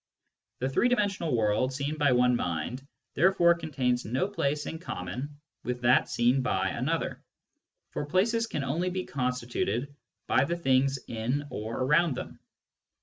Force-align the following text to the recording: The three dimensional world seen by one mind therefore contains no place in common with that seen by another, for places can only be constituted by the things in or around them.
The 0.57 0.67
three 0.67 0.87
dimensional 0.89 1.35
world 1.37 1.71
seen 1.73 1.95
by 1.95 2.11
one 2.13 2.35
mind 2.35 2.81
therefore 3.13 3.53
contains 3.53 4.03
no 4.03 4.27
place 4.27 4.65
in 4.65 4.79
common 4.79 5.39
with 5.63 5.81
that 5.81 6.09
seen 6.09 6.41
by 6.41 6.69
another, 6.69 7.23
for 7.91 8.07
places 8.07 8.47
can 8.47 8.63
only 8.63 8.89
be 8.89 9.05
constituted 9.05 9.95
by 10.25 10.45
the 10.45 10.57
things 10.57 10.97
in 11.07 11.45
or 11.51 11.77
around 11.81 12.15
them. 12.17 12.39